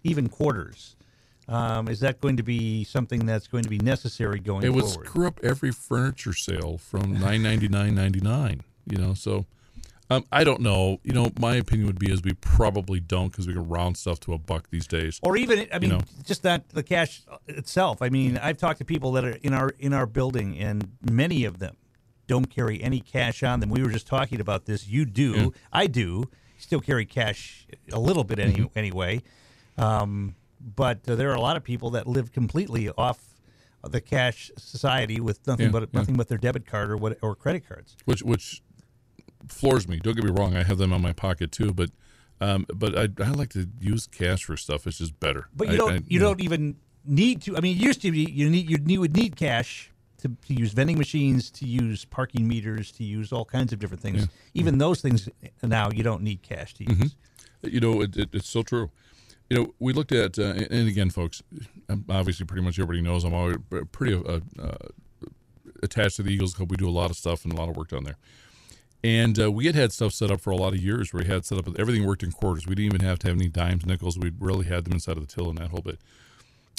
[0.02, 0.96] even quarters?
[1.48, 4.66] Um, is that going to be something that's going to be necessary going forward?
[4.66, 5.06] it would forward?
[5.06, 8.62] screw up every furniture sale from nine ninety nine ninety nine.
[8.90, 9.46] You know, so
[10.10, 11.00] um, I don't know.
[11.02, 14.20] You know, my opinion would be is we probably don't because we can round stuff
[14.20, 15.18] to a buck these days.
[15.22, 16.00] or even I mean, know.
[16.24, 18.02] just that the cash itself.
[18.02, 21.44] I mean, I've talked to people that are in our in our building, and many
[21.44, 21.76] of them
[22.26, 23.70] don't carry any cash on them.
[23.70, 24.86] We were just talking about this.
[24.88, 25.46] You do, Yeah.
[25.72, 26.24] I do.
[26.58, 28.78] Still carry cash a little bit any, Mm-hmm.
[28.78, 29.22] anyway,
[29.76, 33.18] um, but uh, there are a lot of people that live completely off
[33.82, 35.98] the cash society with nothing Yeah, but yeah.
[36.00, 37.96] nothing but their debit card or what or credit cards.
[38.06, 38.62] which which
[39.48, 39.98] floors me.
[39.98, 41.90] Don't get me wrong; I have them on my pocket too, but
[42.40, 44.86] um, but I, I like to use cash for stuff.
[44.86, 45.48] It's just better.
[45.54, 47.56] But you don't I- you don't even need to.
[47.56, 50.72] I mean, used to be you need you need, would need cash to, to use
[50.72, 54.26] vending machines, to use parking meters, to use all kinds of different things.
[54.54, 55.28] Even those things
[55.62, 56.98] now you don't need cash to use.
[56.98, 57.68] Mm-hmm.
[57.68, 58.90] You know, it, it, it's so true.
[59.50, 61.42] You know, we looked at, uh, and again, folks,
[62.08, 63.58] obviously, pretty much everybody knows I'm always
[63.92, 64.76] pretty uh, uh,
[65.82, 66.70] attached to the Eagles Club.
[66.70, 68.16] We do a lot of stuff and a lot of work down there.
[69.04, 71.28] And uh, we had had stuff set up for a lot of years where we
[71.28, 72.66] had set up everything worked in quarters.
[72.66, 74.18] We didn't even have to have any dimes, nickels.
[74.18, 75.98] We really had them inside of the till and that whole bit.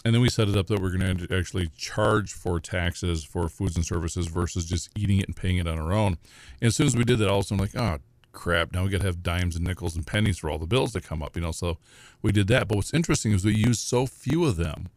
[0.04, 3.48] And then we set it up that we're going to actually charge for taxes for
[3.48, 6.18] foods and services versus just eating it and paying it on our own.
[6.62, 8.00] And as soon as we did that, all of a sudden, like, oh,
[8.32, 10.94] crap, now we got to have dimes and nickels and pennies for all the bills
[10.94, 11.52] that come up, you know.
[11.52, 11.78] So
[12.24, 12.68] we did that.
[12.68, 14.90] But what's interesting is we used so few of them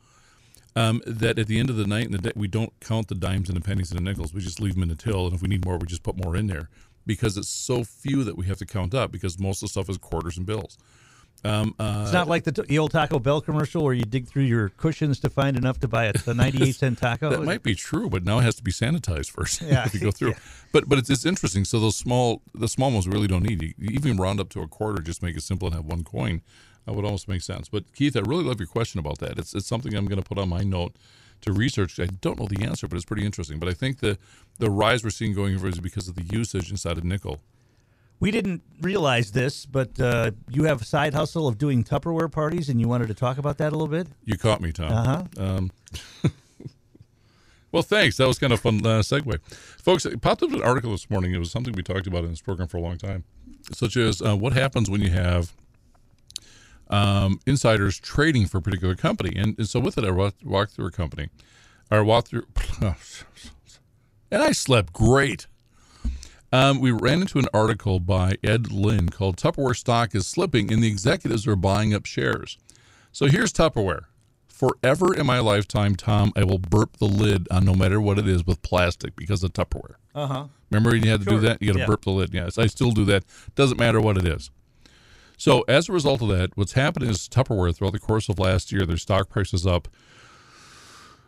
[0.75, 3.15] um, that at the end of the night, and the day, we don't count the
[3.15, 4.33] dimes and the pennies and the nickels.
[4.33, 5.27] We just leave them in the till.
[5.27, 6.71] And if we need more, we just put more in there
[7.09, 9.89] because it's so few that we have to count up because most of the stuff
[9.89, 10.79] is quarters and bills.
[11.45, 14.43] Um, uh, It's not like the, the old Taco Bell commercial where you dig through
[14.43, 17.31] your cushions to find enough to buy a, a 98 cent taco.
[17.31, 19.87] That might be true, but now it has to be sanitized first Yeah.
[19.87, 20.35] if you go through.
[20.73, 21.65] But but it's, it's interesting.
[21.65, 23.63] So those small the small ones really don't need.
[23.63, 26.03] You you even round up to a quarter, just make it simple and have one
[26.05, 26.43] coin.
[26.87, 27.69] That would almost make sense.
[27.69, 29.39] But Keith, I really love your question about that.
[29.39, 30.95] It's it's something I'm going to put on my note
[31.43, 31.99] to research.
[32.01, 33.59] I don't know the answer, but it's pretty interesting.
[33.59, 34.19] But I think the
[34.59, 37.41] the rise we're seeing going forward is because of the usage inside of nickel.
[38.21, 42.69] We didn't realize this, but uh, you have a side hustle of doing Tupperware parties,
[42.69, 44.09] and you wanted to talk about that a little bit.
[44.25, 44.93] You caught me, Tom.
[44.93, 45.25] Uh-huh.
[45.39, 45.71] Um,
[47.73, 48.17] well, thanks.
[48.17, 49.41] That was kind of a fun uh, segue.
[49.81, 51.33] Folks, it popped up an article this morning.
[51.33, 53.23] It was something we talked about in this program for a long time,
[53.73, 55.55] such as uh, what happens when you have
[56.91, 59.33] um, insiders trading for a particular company.
[59.37, 61.29] And, and so with it, I walked, walked through a company.
[61.91, 62.47] I walked through,
[64.31, 65.47] and I slept great.
[66.51, 70.83] Um, we ran into an article by Ed Lynn called Tupperware Stock is Slipping and
[70.83, 72.57] the Executives Are Buying Up Shares.
[73.13, 74.05] So here's Tupperware.
[74.49, 78.27] Forever in my lifetime, Tom, I will burp the lid on no matter what it
[78.27, 79.95] is with plastic because of Tupperware.
[80.15, 80.45] Uh huh.
[80.71, 81.41] Remember when you had to Sure.
[81.41, 81.61] do that?
[81.63, 81.87] You got to Yeah.
[81.87, 82.35] burp the lid.
[82.35, 83.25] Yes, I still do that.
[83.55, 84.51] Doesn't matter what it is.
[85.39, 88.73] So as a result of that, what's happened is Tupperware throughout the course of last
[88.73, 89.87] year, their stock price is up.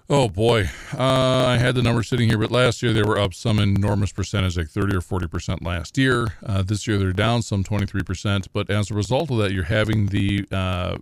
[0.08, 3.32] Oh boy, uh, I had the number sitting here, but last year they were up
[3.32, 6.34] some enormous percentage, like 30 or 40 percent last year.
[6.44, 8.52] Uh, this year they're down some 23 percent.
[8.52, 10.98] But as a result of that, you're having the uh,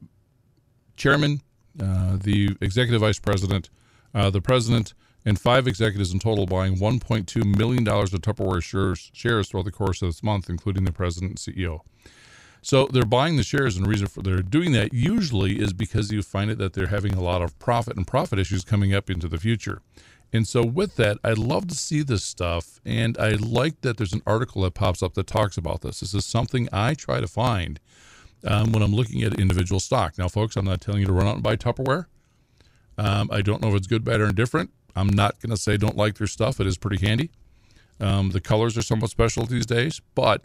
[0.99, 1.40] chairman,
[1.83, 3.71] uh, the executive vice president,
[4.14, 4.92] uh, the president,
[5.25, 10.03] and five executives in total buying $1.2 million of Tupperware shares, shares throughout the course
[10.03, 11.81] of this month, including the president and CEO.
[12.62, 16.11] So they're buying the shares, and the reason for they're doing that usually is because
[16.11, 19.09] you find it that they're having a lot of profit and profit issues coming up
[19.09, 19.81] into the future.
[20.33, 24.12] And so with that, I love to see this stuff, and I like that there's
[24.12, 26.01] an article that pops up that talks about this.
[26.01, 27.81] This is something I try to find
[28.44, 30.18] um, when I'm looking at individual stock.
[30.18, 32.07] Now, folks, I'm not telling you to run out and buy Tupperware.
[32.99, 34.71] Um, I don't know if it's good, bad, or indifferent.
[34.94, 36.61] I'm not going to say don't like their stuff.
[36.61, 37.31] It is pretty handy.
[38.01, 40.44] Um, the colors are somewhat special these days, but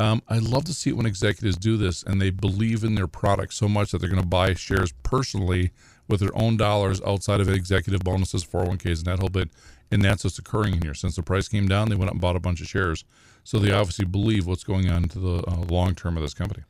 [0.00, 3.06] um, I love to see it when executives do this and they believe in their
[3.06, 5.70] product so much that they're going to buy shares personally
[6.08, 9.50] with their own dollars outside of executive bonuses, 401ks, and that whole bit.
[9.90, 10.94] And that's what's occurring here.
[10.94, 13.04] Since the price came down, they went up and bought a bunch of shares.
[13.44, 16.64] So they obviously believe what's going on to the uh, long term of this company.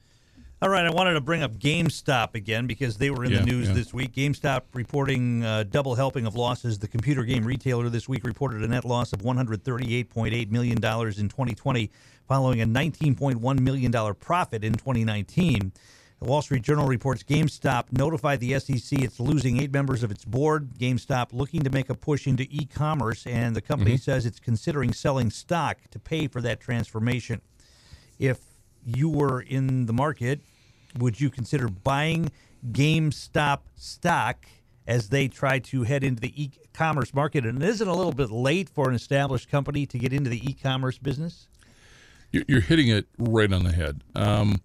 [0.65, 3.45] All right, I wanted to bring up GameStop again because they were in Yeah, the
[3.45, 3.75] news yeah.
[3.75, 4.13] this week.
[4.15, 6.79] GameStop reporting uh, double helping of losses.
[6.79, 11.91] The computer game retailer this week reported a net loss of $138.8 million in 2020,
[12.27, 15.71] following a $19.1 million profit in 2019.
[16.21, 20.25] The Wall Street Journal reports GameStop notified the SEC it's losing eight members of its
[20.25, 20.71] board.
[20.79, 24.01] GameStop looking to make a push into e commerce, and the company Mhm.
[24.01, 27.43] says it's considering selling stock to pay for that transformation.
[28.19, 28.39] If
[28.87, 30.41] you were in the market,
[30.99, 32.31] would you consider buying
[32.71, 34.47] GameStop stock
[34.87, 37.45] as they try to head into the e-commerce market?
[37.47, 40.49] And isn't it a little bit late for an established company to get into the
[40.49, 41.49] e-commerce business?
[42.33, 44.03] You're, hitting it right on the head.
[44.17, 44.61] Um,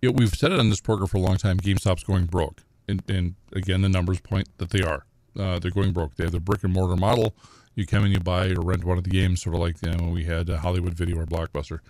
[0.00, 1.58] you know, we've said it on this program for a long time.
[1.58, 5.04] GameStop's going broke, and, and again, the numbers point that they are.
[5.36, 6.14] Uh, they're going broke.
[6.14, 7.34] They have the brick and mortar model.
[7.74, 9.90] You come and you buy or rent one of the games, sort of like you
[9.90, 11.80] know, when we had uh, Hollywood Video or Blockbuster,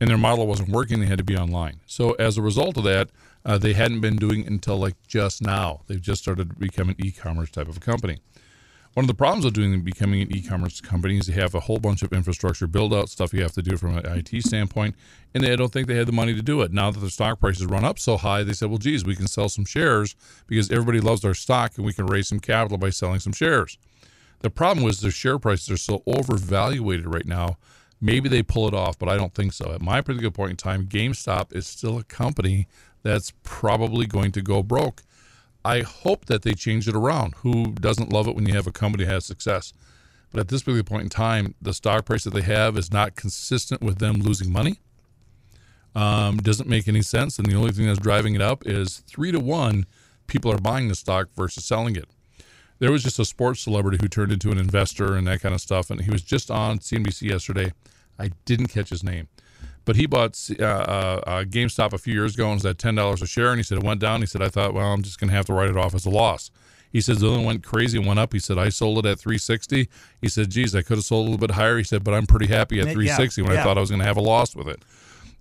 [0.00, 1.00] and their model wasn't working.
[1.00, 1.80] They had to be online.
[1.86, 3.10] So as a result of that,
[3.44, 5.82] uh, they hadn't been doing until like just now.
[5.86, 8.18] They've just started to become an e-commerce type of a company.
[8.94, 11.78] One of the problems of doing becoming an e-commerce company is they have a whole
[11.78, 14.94] bunch of infrastructure build out stuff you have to do from an IT standpoint,
[15.34, 16.72] and they don't think they had the money to do it.
[16.72, 19.26] Now that the stock prices run up so high, they said, "Well, geez, we can
[19.26, 20.14] sell some shares
[20.46, 23.78] because everybody loves our stock, and we can raise some capital by selling some shares."
[24.42, 27.58] The problem was their share prices are so overvaluated right now.
[28.00, 29.72] Maybe they pull it off, but I don't think so.
[29.72, 32.66] At my particular point in time, GameStop is still a company
[33.02, 35.02] that's probably going to go broke.
[35.64, 37.34] I hope that they change it around.
[37.38, 39.72] Who doesn't love it when you have a company that has success?
[40.30, 43.14] But at this particular point in time, the stock price that they have is not
[43.14, 44.80] consistent with them losing money.
[45.94, 47.38] Um, doesn't make any sense.
[47.38, 49.86] And the only thing that's driving it up is three to one
[50.26, 52.08] people are buying the stock versus selling it.
[52.78, 55.60] There was just a sports celebrity who turned into an investor and that kind of
[55.60, 55.90] stuff.
[55.90, 57.72] And he was just on CNBC yesterday.
[58.18, 59.28] I didn't catch his name,
[59.84, 62.94] but he bought uh, uh, uh, GameStop a few years ago and was at ten
[62.94, 63.50] dollars a share.
[63.50, 64.20] And he said it went down.
[64.20, 66.06] He said I thought, well, I'm just going to have to write it off as
[66.06, 66.50] a loss.
[66.92, 68.32] He says the other one went crazy and went up.
[68.32, 69.88] He said I sold it at 360.
[70.20, 71.76] He said, geez, I could have sold a little bit higher.
[71.76, 73.60] He said, but I'm pretty happy at Yeah, 360 when yeah.
[73.60, 74.80] I thought I was going to have a loss with it.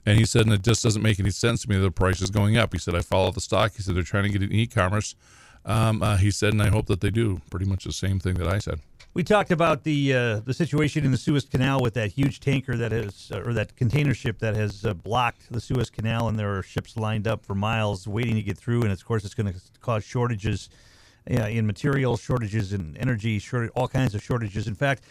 [0.03, 2.21] And he said, and it just doesn't make any sense to me that the price
[2.23, 2.73] is going up.
[2.73, 3.73] He said, I follow the stock.
[3.75, 5.15] He said, they're trying to get into e-commerce.
[5.65, 7.41] Um, uh, he said, and I hope that they do.
[7.49, 8.79] Pretty much the same thing that I said.
[9.13, 12.75] We talked about the uh, the situation in the Suez Canal with that huge tanker
[12.75, 16.57] that has, or that container ship that has uh, blocked the Suez Canal, and there
[16.57, 18.81] are ships lined up for miles waiting to get through.
[18.81, 20.69] And of course, it's going to cause shortages
[21.27, 23.41] in materials, shortages in energy,
[23.75, 24.67] all kinds of shortages.
[24.67, 25.03] In fact,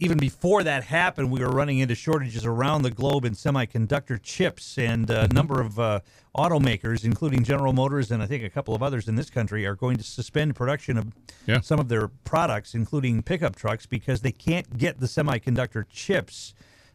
[0.00, 4.78] even before that happened, we were running into shortages around the globe in semiconductor chips,
[4.78, 6.00] and a number of uh,
[6.34, 9.74] automakers, including General Motors and I think a couple of others in this country, are
[9.74, 11.12] going to suspend production of
[11.46, 11.60] Yeah.
[11.60, 16.54] some of their products, including pickup trucks, because they can't get the semiconductor chips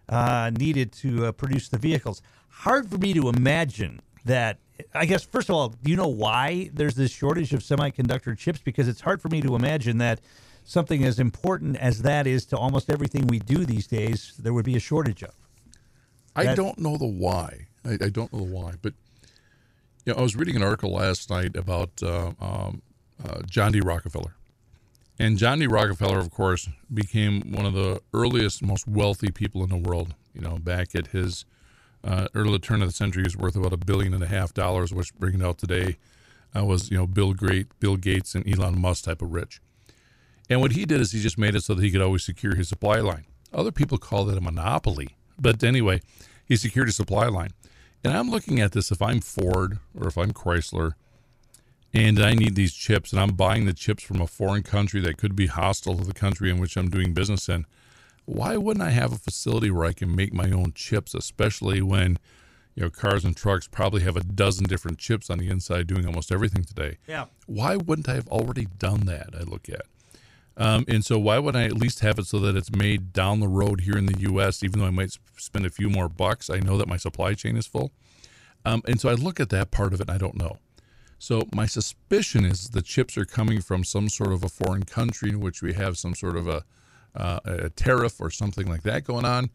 [0.09, 2.23] uh, needed to uh, produce the vehicles.
[2.49, 4.57] Hard for me to imagine that.
[4.93, 8.59] I guess first of all, do you know why there's this shortage of semiconductor chips?
[8.63, 10.19] Because it's hard for me to imagine that
[10.65, 14.65] something as important as that is to almost everything we do these days, there would
[14.65, 15.33] be a shortage of.
[16.35, 17.67] I That- don't know the why.
[17.85, 18.93] I, I don't know the why, but
[20.05, 22.81] you know, I was reading an article last night about uh, um,
[23.23, 23.79] uh, John D.
[23.79, 24.35] Rockefeller,
[25.17, 25.67] and John D.
[25.67, 30.13] Rockefeller, of course, became one of the earliest, most wealthy people in the world.
[30.33, 31.45] You know, back at his
[32.03, 34.53] uh, early turn of the century, he was worth about a billion and a half
[34.53, 35.97] dollars, which bringing it out today
[36.55, 39.61] uh, was you know Bill Great, Bill Gates, and Elon Musk type of rich.
[40.49, 42.55] And what he did is he just made it so that he could always secure
[42.55, 43.25] his supply line.
[43.53, 45.15] Other people call that a monopoly.
[45.39, 46.01] But anyway,
[46.45, 47.51] he secured his supply line.
[48.03, 50.93] And I'm looking at this if I'm Ford or if I'm Chrysler
[51.93, 55.17] and I need these chips and I'm buying the chips from a foreign country that
[55.17, 57.65] could be hostile to the country in which I'm doing business in,
[58.25, 62.19] why wouldn't I have a facility where I can make my own chips, especially when
[62.75, 66.05] you know cars and trucks probably have a dozen different chips on the inside doing
[66.05, 66.97] almost everything today?
[67.07, 67.25] Yeah.
[67.45, 69.29] Why wouldn't I have already done that?
[69.33, 69.83] I look at.
[70.57, 73.39] Um, and so, why would I at least have it so that it's made down
[73.39, 76.49] the road here in the U.S., even though I might spend a few more bucks?
[76.49, 77.91] I know that my supply chain is full.
[78.63, 80.59] Um, and so, I look at that part of it and I don't know.
[81.19, 85.29] So, my suspicion is the chips are coming from some sort of a foreign country
[85.29, 86.63] in which we have some sort of a,
[87.15, 89.49] uh, a tariff or something like that going on.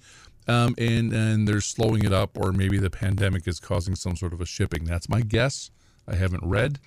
[0.48, 4.32] Um, and, and they're slowing it up, or maybe the pandemic is causing some sort
[4.32, 4.84] of a shipping.
[4.84, 5.70] That's my guess.
[6.08, 6.78] I haven't read.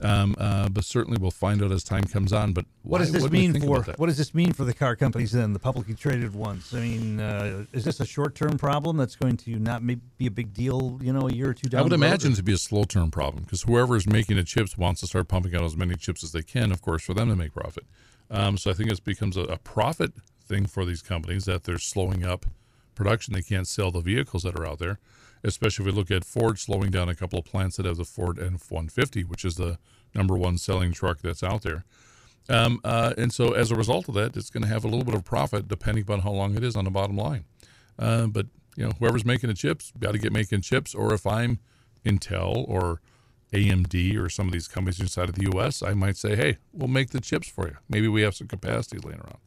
[0.00, 2.52] Um, uh, but certainly we'll find out as time comes on.
[2.52, 5.32] But What does this wouldn't mean for what does this mean for the car companies
[5.32, 6.72] then, the publicly traded ones?
[6.74, 10.52] I mean, uh, is this a short-term problem that's going to not be a big
[10.54, 12.84] deal, you know, a year or two down I would imagine to be a slow
[12.84, 15.94] term problem because whoever is making the chips wants to start pumping out as many
[15.96, 17.84] chips as they can, of course, for them to make profit.
[18.30, 21.78] Um, so I think it becomes a, a profit thing for these companies that they're
[21.78, 22.46] slowing up
[22.94, 23.34] production.
[23.34, 24.98] They can't sell the vehicles that are out there,
[25.44, 28.04] especially if we look at Ford slowing down a couple of plants that have the
[28.04, 29.78] Ford F-150, which is the
[30.14, 31.84] number one selling truck that's out there.
[32.48, 35.04] Um, uh, and so as a result of that, it's going to have a little
[35.04, 37.44] bit of profit depending upon how long it is on the bottom line.
[37.98, 40.94] Uh, but you know, whoever's making the chips got to get making chips.
[40.94, 41.58] Or if I'm
[42.04, 43.00] Intel or
[43.52, 46.88] AMD or some of these companies inside of the U.S., I might say, hey, we'll
[46.88, 47.76] make the chips for you.
[47.88, 49.38] Maybe we have some capacity laying around.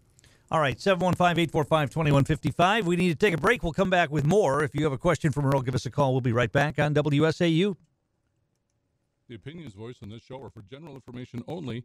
[0.52, 2.86] All right, 715 845 2155.
[2.86, 3.64] We need to take a break.
[3.64, 4.64] We'll come back with more.
[4.64, 6.12] If you have a question for Merle, give us a call.
[6.12, 7.76] We'll be right back on WSAU.
[9.28, 11.84] The opinions voiced on this show are for general information only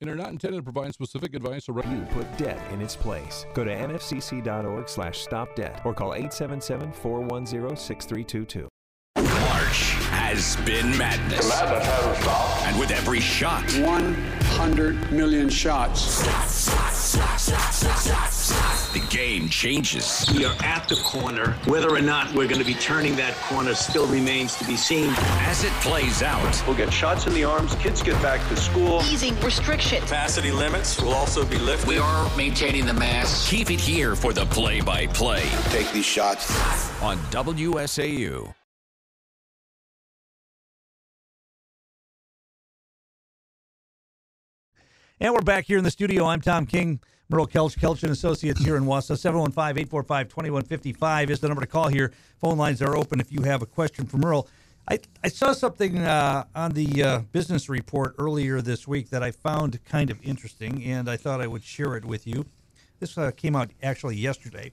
[0.00, 3.44] and are not intended to provide specific advice or you put debt in its place.
[3.52, 8.68] Go to nfcc.org slash stop debt or call 877-410-6322.
[9.16, 11.46] March has been madness.
[11.46, 12.66] The madness hasn't stopped.
[12.66, 16.22] And with every shot, 100 million shots.
[18.92, 20.30] The game changes.
[20.36, 21.52] We are at the corner.
[21.64, 25.14] Whether or not we're going to be turning that corner still remains to be seen.
[25.46, 27.74] As it plays out, we'll get shots in the arms.
[27.76, 29.00] Kids get back to school.
[29.04, 30.02] Easing restrictions.
[30.02, 31.88] Capacity limits will also be lifted.
[31.88, 33.48] We are maintaining the mask.
[33.48, 35.48] Keep it here for the play-by-play.
[35.70, 36.50] Take these shots
[37.00, 38.52] on WSAU.
[45.20, 46.26] And we're back here in the studio.
[46.26, 47.00] I'm Tom King.
[47.28, 49.16] Merle Kelch, Kelch and Associates here in Wausau.
[49.88, 52.12] 715-845-2155 is the number to call here.
[52.40, 54.46] Phone lines are open if you have a question for Merle.
[54.88, 59.32] I, I saw something uh, on the uh, business report earlier this week that I
[59.32, 62.46] found kind of interesting, and I thought I would share it with you.
[63.00, 64.70] This uh, came out actually yesterday.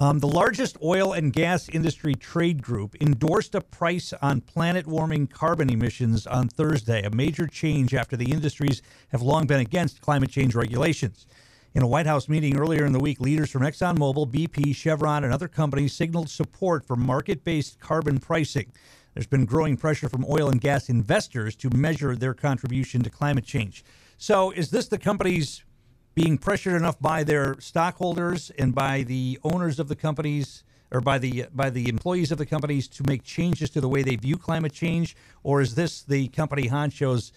[0.00, 5.26] Um, the largest oil and gas industry trade group endorsed a price on planet warming
[5.26, 8.80] carbon emissions on Thursday, a major change after the industries
[9.12, 11.26] have long been against climate change regulations.
[11.74, 15.34] In a White House meeting earlier in the week, leaders from ExxonMobil, BP, Chevron, and
[15.34, 18.72] other companies signaled support for market based carbon pricing.
[19.12, 23.44] There's been growing pressure from oil and gas investors to measure their contribution to climate
[23.44, 23.84] change.
[24.16, 25.62] So, is this the companies
[26.20, 31.18] being pressured enough by their stockholders and by the owners of the companies or by
[31.18, 34.36] the by the employees of the companies to make changes to the way they view
[34.36, 35.16] climate change?
[35.42, 37.32] Or is this the company honchos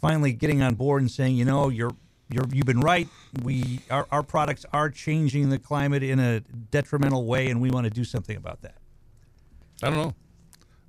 [0.00, 1.94] finally getting on board and saying you know you're
[2.30, 3.06] you're you've been right.
[3.42, 7.84] We our, our products are changing the climate in a detrimental way and we want
[7.84, 8.78] to do something about that
[9.82, 10.14] i don't know.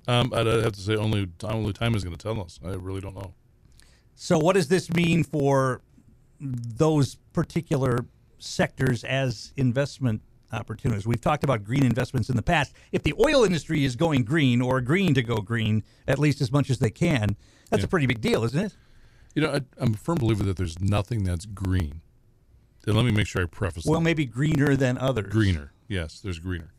[0.06, 2.58] Um, i'd have to say only only time is going to tell us.
[2.64, 3.34] I really don't know.
[4.14, 5.82] So what does this mean for
[6.44, 8.06] those particular
[8.38, 11.06] sectors as investment opportunities.
[11.06, 12.74] We've talked about green investments in the past.
[12.92, 16.52] If the oil industry is going green or agreeing to go green, at least as
[16.52, 17.36] much as they can,
[17.70, 17.86] that's yeah.
[17.86, 18.76] a pretty big deal, isn't it?
[19.34, 22.02] You know, I, am a firm believer that there's nothing that's green.
[22.86, 23.84] And let me make sure I preface.
[23.86, 24.04] Well, that.
[24.04, 25.32] maybe greener than others.
[25.32, 26.72] Greener, yes, there's greener.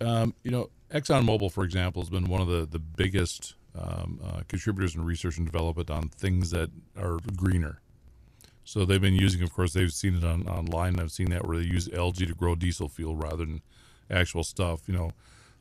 [0.00, 4.40] Um, you know, ExxonMobil, for example, has been one of the the biggest um, uh,
[4.48, 7.80] contributors in research and development on things that are greener.
[8.64, 11.00] So they've been using, of course, they've seen it on online.
[11.00, 13.62] I've seen that where they use algae to grow diesel fuel rather than
[14.10, 14.82] actual stuff.
[14.86, 15.10] You know,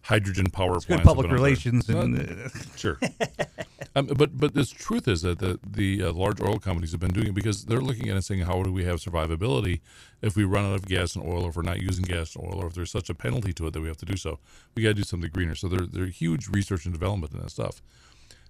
[0.02, 1.04] hydrogen power it's plants.
[1.04, 3.00] Good public relations, and uh, sure.
[3.96, 7.14] um, but but the truth is that the the uh, large oil companies have been
[7.14, 9.82] doing it because they're looking at it and saying, how do we have survivability
[10.22, 12.46] if we run out of gas and oil, or if we're not using gas and
[12.46, 14.40] oil, or if there's such a penalty to it that we have to do so?
[14.76, 15.56] We got to do something greener.
[15.56, 17.82] So they're they're huge research and development in that stuff.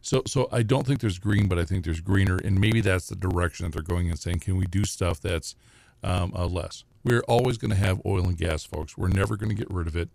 [0.02, 3.08] So, so I don't think there's green, but I think there's greener, and maybe that's
[3.10, 5.56] the direction that they're going and saying, can we do stuff that's
[6.04, 6.84] um, uh, less?
[7.04, 8.98] We're always going to have oil and gas, folks.
[8.98, 10.10] We're never going to get rid of it.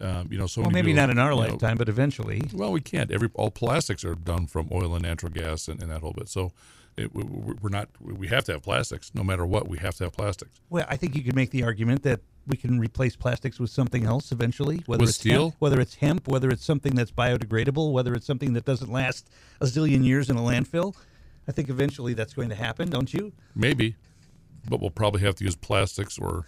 [0.00, 2.42] Um, you know, so well, maybe not in our lifetime, know, but eventually.
[2.54, 3.10] Well, we can't.
[3.10, 6.28] Every all plastics are done from oil and natural gas and, and that whole bit.
[6.28, 6.52] So,
[6.96, 7.88] it, we're not.
[8.00, 9.68] We have to have plastics, no matter what.
[9.68, 10.60] We have to have plastics.
[10.70, 14.04] Well, I think you could make the argument that we can replace plastics with something
[14.04, 17.92] else eventually, whether with it's steel, hemp, whether it's hemp, whether it's something that's biodegradable,
[17.92, 19.28] whether it's something that doesn't last
[19.60, 20.94] a zillion years in a landfill.
[21.48, 23.32] I think eventually that's going to happen, don't you?
[23.54, 23.96] Maybe,
[24.68, 26.46] but we'll probably have to use plastics or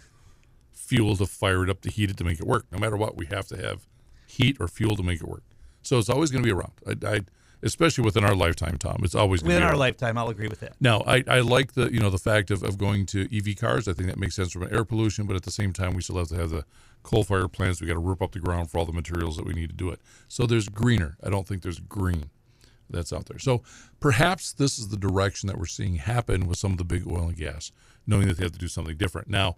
[0.71, 2.65] fuel to fire it up to heat it to make it work.
[2.71, 3.87] No matter what, we have to have
[4.27, 5.43] heat or fuel to make it work.
[5.81, 6.73] So it's always going to be around.
[6.87, 7.19] I, I
[7.63, 9.01] especially within our lifetime, Tom.
[9.03, 10.17] It's always within our lifetime.
[10.17, 10.75] I'll agree with that.
[10.79, 13.87] Now, I, I like the you know the fact of, of going to EV cars.
[13.87, 16.17] I think that makes sense from air pollution, but at the same time, we still
[16.17, 16.65] have to have the
[17.03, 17.81] coal fire plants.
[17.81, 19.75] We got to rip up the ground for all the materials that we need to
[19.75, 19.99] do it.
[20.27, 21.17] So there's greener.
[21.23, 22.29] I don't think there's green
[22.89, 23.39] that's out there.
[23.39, 23.63] So
[23.99, 27.27] perhaps this is the direction that we're seeing happen with some of the big oil
[27.27, 27.71] and gas,
[28.05, 29.29] knowing that they have to do something different.
[29.29, 29.57] Now,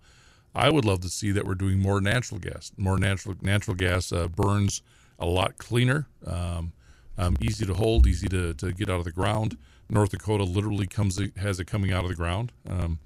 [0.54, 2.72] I would love to see that we're doing more natural gas.
[2.78, 4.82] More natural natural gas uh, burns
[5.20, 6.08] a lot cleaner.
[6.26, 6.72] Um,
[7.18, 9.58] um, easy to hold, easy to, to get out of the ground.
[9.90, 12.52] North Dakota literally comes has it coming out of the ground.
[12.70, 13.00] Um,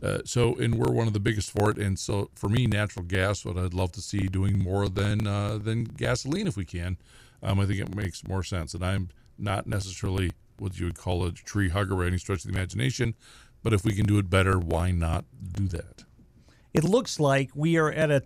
[0.00, 1.76] Uh, so, and we're one of the biggest for it.
[1.76, 5.58] And so, for me, natural gas, what I'd love to see doing more than uh,
[5.58, 6.98] than gasoline if we can.
[7.42, 8.74] Um, I think it makes more sense.
[8.74, 12.52] And I'm not necessarily what you would call a tree hugger by any stretch of
[12.52, 13.14] the imagination,
[13.62, 16.04] but if we can do it better, why not do that?
[16.72, 18.22] It looks like we are at a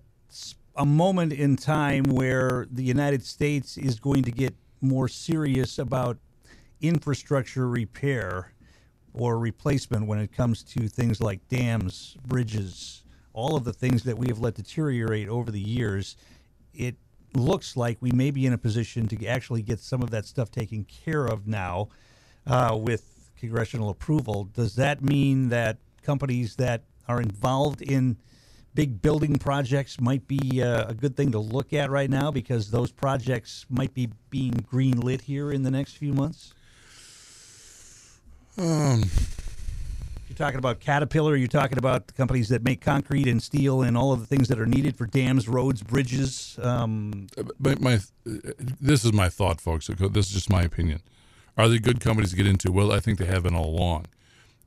[0.76, 6.18] a moment in time where the United States is going to get more serious about
[6.80, 8.52] infrastructure repair
[9.14, 14.16] or replacement when it comes to things like dams, bridges, all of the things that
[14.16, 16.16] we have let deteriorate over the years.
[16.74, 16.96] It
[17.34, 20.50] looks like we may be in a position to actually get some of that stuff
[20.50, 21.88] taken care of now
[22.46, 24.44] uh, with congressional approval.
[24.54, 28.16] Does that mean that companies that are involved in
[28.74, 32.70] big building projects might be uh, a good thing to look at right now because
[32.70, 36.54] those projects might be being green lit here in the next few months?
[38.58, 39.02] Um,
[40.28, 41.36] you're talking about Caterpillar.
[41.36, 44.58] You're talking about companies that make concrete and steel and all of the things that
[44.58, 46.58] are needed for dams, roads, bridges.
[46.62, 49.88] Um, my, my, this is my thought, folks.
[49.88, 51.00] This is just my opinion.
[51.56, 52.72] Are they good companies to get into?
[52.72, 54.06] Well, I think they have been all along.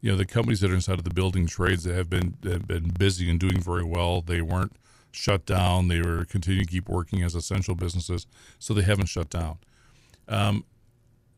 [0.02, 2.68] You know, the companies that are inside of the building trades that have been have
[2.68, 4.22] been busy and doing very well.
[4.22, 4.74] They weren't
[5.12, 5.88] shut down.
[5.88, 8.28] They were continuing to keep working as essential businesses,
[8.60, 9.58] so they haven't shut down.
[10.28, 10.66] Um,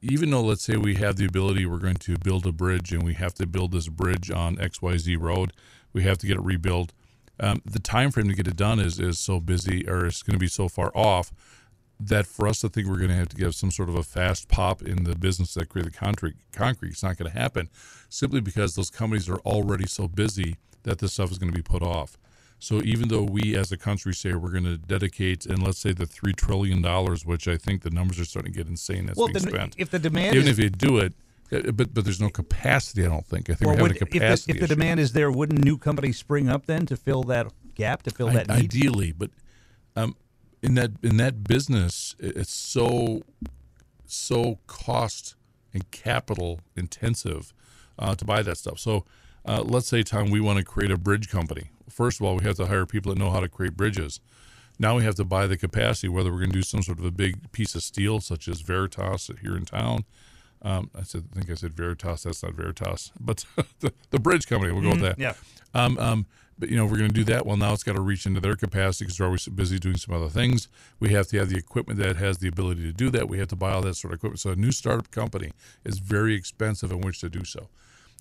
[0.01, 3.03] even though let's say we have the ability we're going to build a bridge and
[3.03, 5.53] we have to build this bridge on xyz road
[5.93, 6.93] we have to get it rebuilt
[7.39, 10.33] um, the time frame to get it done is is so busy or it's going
[10.33, 11.31] to be so far off
[11.99, 14.03] that for us to think we're going to have to give some sort of a
[14.03, 17.69] fast pop in the business that create the concrete concrete it's not going to happen
[18.07, 21.63] simply because those companies are already so busy that this stuff is going to be
[21.63, 22.17] put off
[22.59, 25.93] so even though we as a country say we're going to dedicate, and let's say
[25.93, 29.17] the three trillion dollars, which I think the numbers are starting to get insane that's
[29.17, 29.75] well, being the, spent.
[29.77, 31.13] If the demand, even is, if you do it,
[31.51, 33.05] uh, but but there's no capacity.
[33.05, 33.49] I don't think.
[33.49, 34.53] I think well, we're having would, a capacity.
[34.53, 37.23] If, the, if the demand is there, wouldn't new companies spring up then to fill
[37.23, 38.75] that gap, to fill that I, need?
[38.75, 39.29] Ideally, but
[39.95, 40.15] um,
[40.61, 43.21] in that in that business, it's so
[44.05, 45.35] so cost
[45.73, 47.53] and capital intensive
[47.99, 48.79] uh, to buy that stuff.
[48.79, 49.05] So
[49.45, 51.71] uh, let's say, Tom, we want to create a bridge company.
[51.89, 54.19] First of all, we have to hire people that know how to create bridges.
[54.79, 57.05] Now we have to buy the capacity, whether we're going to do some sort of
[57.05, 60.05] a big piece of steel, such as Veritas here in town.
[60.61, 62.23] Um, I said, I think I said Veritas.
[62.23, 63.45] That's not Veritas, but
[63.79, 64.73] the, the bridge company.
[64.73, 65.01] We'll go mm-hmm.
[65.01, 65.19] with that.
[65.19, 65.33] Yeah.
[65.73, 66.25] Um, um,
[66.59, 67.45] but you know, we're going to do that.
[67.45, 70.15] Well, now it's got to reach into their capacity because they're always busy doing some
[70.15, 70.67] other things.
[70.99, 73.29] We have to have the equipment that has the ability to do that.
[73.29, 74.39] We have to buy all that sort of equipment.
[74.39, 75.51] So a new startup company
[75.85, 77.69] is very expensive in which to do so.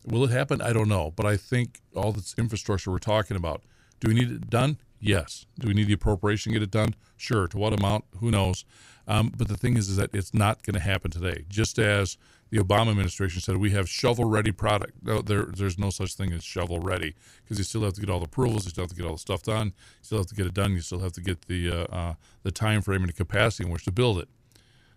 [0.04, 0.60] Will it happen?
[0.60, 1.12] I don't know.
[1.16, 3.62] But I think all this infrastructure we're talking about,
[4.00, 4.78] do we need it done?
[5.00, 5.46] Yes.
[5.58, 6.94] Do we need the appropriation to get it done?
[7.16, 7.48] Sure.
[7.48, 8.04] To what amount?
[8.20, 8.64] Who knows?
[9.08, 11.44] Um, but the thing is, is that it's not going to happen today.
[11.48, 12.16] Just as
[12.50, 14.92] the Obama administration said, we have shovel-ready product.
[15.02, 18.18] No, there, there's no such thing as shovel-ready because you still have to get all
[18.18, 20.34] the approvals, you still have to get all the stuff done, you still have to
[20.34, 23.08] get it done, you still have to get the uh, uh, the time frame and
[23.08, 24.28] the capacity in which to build it.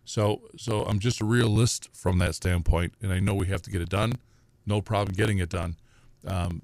[0.05, 3.69] So, so I'm just a realist from that standpoint, and I know we have to
[3.69, 4.13] get it done
[4.69, 5.75] no problem getting it done.
[6.25, 6.61] Um,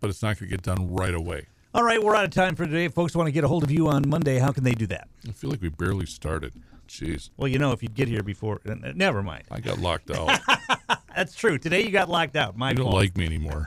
[0.00, 1.46] but it's not going to get done right away.
[1.74, 2.86] All right, we're out of time for today.
[2.86, 4.86] If folks want to get a hold of you on Monday, how can they do
[4.86, 5.08] that?
[5.28, 6.54] I feel like we barely started.
[6.88, 7.28] Jeez.
[7.36, 9.44] Well, you know, if you'd get here before, never mind.
[9.50, 10.40] I got locked out.
[11.16, 11.58] That's true.
[11.58, 12.56] Today you got locked out.
[12.56, 12.96] My you don't fault.
[12.96, 13.66] like me anymore.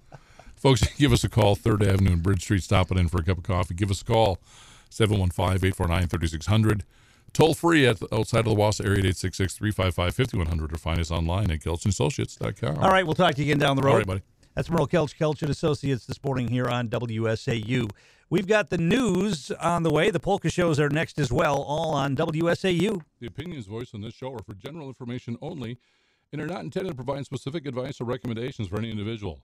[0.56, 2.62] folks, give us a call, 3rd Avenue and Bridge Street.
[2.62, 3.72] Stop it in for a cup of coffee.
[3.72, 4.38] Give us a call,
[4.90, 6.84] 715 849 3600.
[7.32, 11.50] Toll free at outside of the Wausau area, 866 355 5100, or find us online
[11.50, 12.78] at KelchAssociates.com.
[12.78, 13.92] All right, we'll talk to you again down the road.
[13.92, 14.22] All right, buddy.
[14.54, 17.88] That's Merle Kelch, Kelch and Associates this morning here on WSAU.
[18.30, 20.10] We've got the news on the way.
[20.10, 23.00] The polka shows are next as well, all on WSAU.
[23.20, 25.78] The opinions voiced on this show are for general information only
[26.32, 29.40] and are not intended to provide specific advice or recommendations for any individual.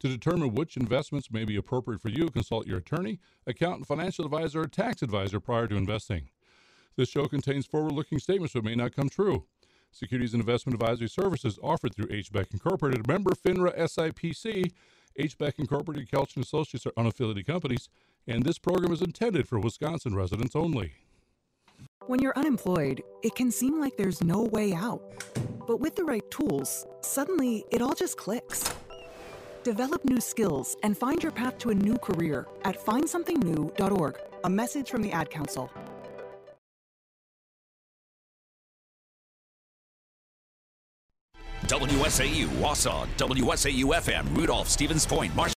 [0.00, 4.60] To determine which investments may be appropriate for you, consult your attorney, accountant, financial advisor,
[4.60, 6.28] or tax advisor prior to investing.
[6.96, 9.46] This show contains forward looking statements that may not come true.
[9.92, 14.72] Securities and investment advisory services offered through H.Beck Incorporated, member FINRA SIPC.
[15.16, 17.88] H.Beck Incorporated, Kelch and Associates are unaffiliated companies,
[18.26, 20.92] and this program is intended for Wisconsin residents only.
[22.06, 25.02] When you're unemployed, it can seem like there's no way out.
[25.66, 28.72] But with the right tools, suddenly it all just clicks.
[29.62, 34.18] Develop new skills and find your path to a new career at findsomethingnew.org.
[34.44, 35.70] A message from the Ad Council.
[41.70, 45.48] WSAU, Wausau, WSAU FM, Rudolph, Stevens Point, Marsh.